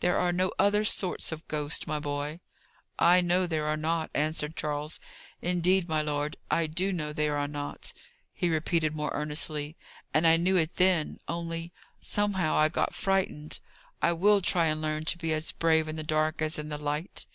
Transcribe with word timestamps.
There 0.00 0.16
are 0.16 0.32
no 0.32 0.52
other 0.58 0.86
sorts 0.86 1.32
of 1.32 1.46
ghosts, 1.48 1.86
my 1.86 1.98
boy." 1.98 2.40
"I 2.98 3.20
know 3.20 3.46
there 3.46 3.66
are 3.66 3.76
not," 3.76 4.08
answered 4.14 4.56
Charles. 4.56 4.98
"Indeed, 5.42 5.86
my 5.86 6.00
lord, 6.00 6.38
I 6.50 6.66
do 6.66 6.94
know 6.94 7.12
there 7.12 7.36
are 7.36 7.46
not," 7.46 7.92
he 8.32 8.48
repeated 8.48 8.96
more 8.96 9.10
earnestly. 9.12 9.76
"And 10.14 10.26
I 10.26 10.38
knew 10.38 10.56
it 10.56 10.76
then; 10.76 11.18
only, 11.28 11.74
somehow 12.00 12.56
I 12.56 12.70
got 12.70 12.94
frightened. 12.94 13.60
I 14.00 14.14
will 14.14 14.40
try 14.40 14.64
and 14.68 14.80
learn 14.80 15.04
to 15.04 15.18
be 15.18 15.34
as 15.34 15.52
brave 15.52 15.88
in 15.88 15.96
the 15.96 16.02
dark 16.02 16.40
as 16.40 16.58
in 16.58 16.70
the 16.70 16.78
light." 16.78 17.26